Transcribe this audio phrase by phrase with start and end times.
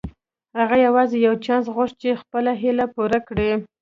[0.59, 3.51] هغه يوازې يو چانس غوښت چې خپله هيله پوره کړي.